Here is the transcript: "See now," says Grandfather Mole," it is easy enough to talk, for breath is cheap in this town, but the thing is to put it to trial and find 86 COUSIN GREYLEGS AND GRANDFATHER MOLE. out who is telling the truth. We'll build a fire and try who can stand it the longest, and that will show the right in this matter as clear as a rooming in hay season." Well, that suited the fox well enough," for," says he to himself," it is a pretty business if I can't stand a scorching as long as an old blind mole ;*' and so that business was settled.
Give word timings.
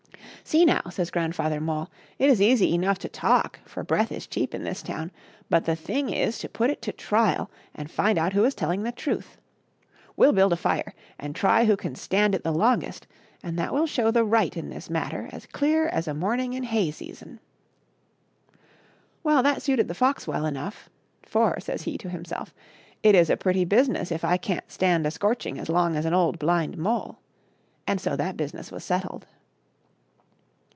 "See 0.51 0.65
now," 0.65 0.81
says 0.89 1.11
Grandfather 1.11 1.61
Mole," 1.61 1.89
it 2.19 2.29
is 2.29 2.41
easy 2.41 2.73
enough 2.73 2.99
to 2.99 3.07
talk, 3.07 3.59
for 3.63 3.85
breath 3.85 4.11
is 4.11 4.27
cheap 4.27 4.53
in 4.53 4.63
this 4.63 4.81
town, 4.81 5.09
but 5.49 5.63
the 5.63 5.77
thing 5.77 6.09
is 6.09 6.39
to 6.39 6.49
put 6.49 6.69
it 6.69 6.81
to 6.81 6.91
trial 6.91 7.49
and 7.73 7.89
find 7.89 8.17
86 8.17 8.17
COUSIN 8.17 8.17
GREYLEGS 8.17 8.17
AND 8.17 8.17
GRANDFATHER 8.17 8.19
MOLE. 8.19 8.25
out 8.25 8.33
who 8.33 8.45
is 8.45 8.55
telling 8.55 8.83
the 8.83 9.23
truth. 9.23 9.37
We'll 10.17 10.33
build 10.33 10.51
a 10.51 10.57
fire 10.57 10.93
and 11.17 11.33
try 11.35 11.65
who 11.65 11.77
can 11.77 11.95
stand 11.95 12.35
it 12.35 12.43
the 12.43 12.51
longest, 12.51 13.07
and 13.41 13.57
that 13.57 13.73
will 13.73 13.85
show 13.87 14.11
the 14.11 14.25
right 14.25 14.57
in 14.57 14.67
this 14.69 14.89
matter 14.89 15.29
as 15.31 15.45
clear 15.45 15.87
as 15.87 16.09
a 16.09 16.13
rooming 16.13 16.51
in 16.51 16.63
hay 16.63 16.91
season." 16.91 17.39
Well, 19.23 19.41
that 19.43 19.61
suited 19.61 19.87
the 19.87 19.93
fox 19.95 20.27
well 20.27 20.45
enough," 20.45 20.89
for," 21.23 21.61
says 21.61 21.83
he 21.83 21.97
to 21.99 22.09
himself," 22.09 22.53
it 23.03 23.15
is 23.15 23.29
a 23.29 23.37
pretty 23.37 23.63
business 23.63 24.11
if 24.11 24.25
I 24.25 24.35
can't 24.35 24.69
stand 24.69 25.07
a 25.07 25.11
scorching 25.11 25.57
as 25.57 25.69
long 25.69 25.95
as 25.95 26.03
an 26.03 26.13
old 26.15 26.39
blind 26.39 26.77
mole 26.77 27.19
;*' 26.77 27.19
and 27.87 28.01
so 28.01 28.17
that 28.17 28.35
business 28.35 28.69
was 28.69 28.83
settled. 28.83 29.27